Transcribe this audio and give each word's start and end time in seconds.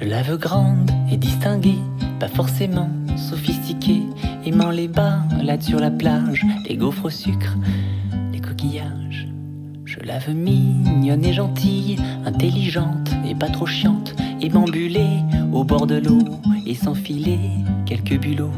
Je 0.00 0.04
la 0.04 0.22
veux 0.22 0.36
grande 0.36 0.92
et 1.10 1.16
distinguée, 1.16 1.80
pas 2.20 2.28
forcément 2.28 2.88
sophistiquée, 3.16 4.04
aimant 4.46 4.70
les 4.70 4.86
bas, 4.86 5.24
là 5.42 5.60
sur 5.60 5.80
la 5.80 5.90
plage, 5.90 6.46
les 6.68 6.76
gaufres 6.76 7.06
au 7.06 7.10
sucre, 7.10 7.56
les 8.32 8.38
coquillages. 8.38 9.26
Je 9.84 9.98
la 9.98 10.20
veux 10.20 10.34
mignonne 10.34 11.24
et 11.24 11.32
gentille, 11.32 11.98
intelligente 12.24 13.10
et 13.28 13.34
pas 13.34 13.48
trop 13.48 13.66
chiante, 13.66 14.14
et 14.40 14.48
m'ambuler 14.50 15.18
au 15.52 15.64
bord 15.64 15.88
de 15.88 15.96
l'eau 15.96 16.22
et 16.64 16.76
s'enfiler 16.76 17.40
quelques 17.84 18.20
bulots. 18.20 18.54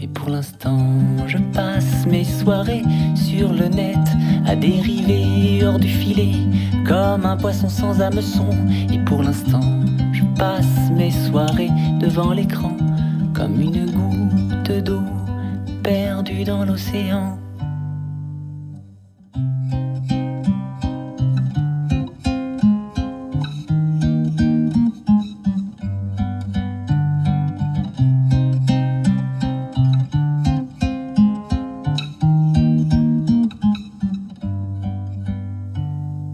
Mais 0.00 0.08
pour 0.08 0.30
l'instant, 0.30 0.84
je 1.28 1.38
passe 1.54 2.06
mes 2.08 2.24
soirées 2.24 2.82
sur 3.14 3.52
le 3.52 3.68
net 3.68 4.04
à 4.46 4.56
dériver 4.56 5.64
hors 5.64 5.78
du 5.78 5.86
filet 5.86 6.32
comme 6.84 7.24
un 7.24 7.36
poisson 7.36 7.68
sans 7.68 8.00
hameçon. 8.00 8.50
Et 8.92 8.98
pour 8.98 9.22
l'instant, 9.22 9.60
mes 11.02 11.10
soirées 11.10 11.70
devant 11.98 12.32
l'écran 12.32 12.76
comme 13.34 13.60
une 13.60 13.86
goutte 13.90 14.84
d'eau 14.84 15.02
perdue 15.82 16.44
dans 16.44 16.64
l'océan. 16.64 17.38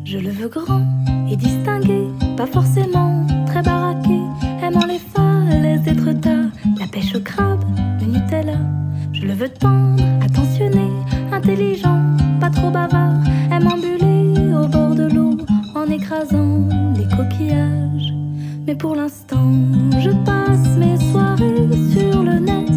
Je 0.04 0.18
le 0.18 0.30
veux 0.30 0.48
grand 0.48 0.84
et 1.30 1.36
distingué, 1.36 2.08
pas 2.36 2.46
forcément 2.46 3.26
le 9.28 9.34
veux 9.34 9.48
tendre, 9.50 10.02
attentionné, 10.22 10.90
intelligent, 11.30 12.00
pas 12.40 12.48
trop 12.48 12.70
bavard, 12.70 13.12
aimant 13.52 13.76
buller 13.76 14.54
au 14.54 14.66
bord 14.66 14.94
de 14.94 15.02
l'eau 15.02 15.36
en 15.74 15.84
écrasant 15.90 16.66
les 16.96 17.06
coquillages. 17.14 18.14
Mais 18.66 18.74
pour 18.74 18.96
l'instant, 18.96 19.52
je 19.98 20.10
passe 20.24 20.78
mes 20.78 20.96
soirées 21.10 21.68
sur 21.92 22.22
le 22.22 22.38
net 22.38 22.72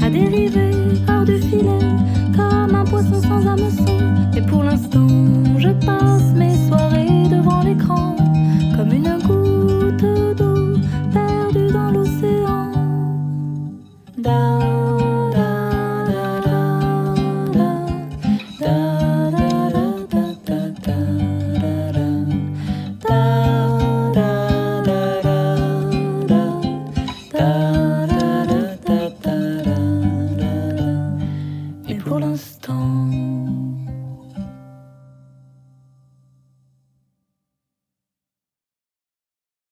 à 0.00 0.08
dériver 0.08 0.70
hors 1.08 1.24
du 1.24 1.38
filet 1.38 1.86
comme 2.36 2.76
un 2.76 2.84
poisson 2.84 3.20
sans 3.20 3.44
hameçon. 3.44 3.98
Et 4.36 4.42
pour 4.42 4.62
l'instant, 4.62 5.08
je 5.58 5.70
passe 5.84 6.30
mes 6.36 6.54
soirées 6.68 7.28
devant 7.28 7.62
l'écran 7.62 8.14
comme 8.76 8.92
une 8.92 9.18
goutte 9.26 10.36
d'eau 10.36 10.78
perdue 11.12 11.72
dans 11.72 11.90
l'océan. 11.90 12.70
Pour 32.06 32.20
l'instant, 32.20 33.05